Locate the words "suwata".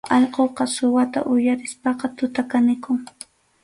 0.75-1.19